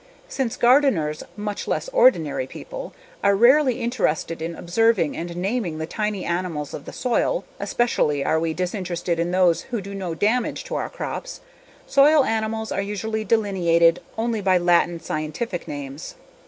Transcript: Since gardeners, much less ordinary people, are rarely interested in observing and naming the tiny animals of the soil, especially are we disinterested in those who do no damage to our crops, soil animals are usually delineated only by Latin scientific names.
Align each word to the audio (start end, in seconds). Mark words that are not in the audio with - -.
Since 0.27 0.57
gardeners, 0.57 1.21
much 1.37 1.67
less 1.67 1.87
ordinary 1.89 2.47
people, 2.47 2.91
are 3.23 3.35
rarely 3.35 3.81
interested 3.83 4.41
in 4.41 4.55
observing 4.55 5.15
and 5.15 5.37
naming 5.37 5.77
the 5.77 5.85
tiny 5.85 6.25
animals 6.25 6.73
of 6.73 6.85
the 6.85 6.91
soil, 6.91 7.45
especially 7.59 8.25
are 8.25 8.39
we 8.39 8.55
disinterested 8.55 9.19
in 9.19 9.29
those 9.29 9.61
who 9.69 9.79
do 9.79 9.93
no 9.93 10.15
damage 10.15 10.63
to 10.63 10.73
our 10.75 10.89
crops, 10.89 11.41
soil 11.85 12.23
animals 12.23 12.71
are 12.71 12.81
usually 12.81 13.23
delineated 13.23 14.01
only 14.17 14.41
by 14.41 14.57
Latin 14.57 14.99
scientific 14.99 15.67
names. 15.67 16.15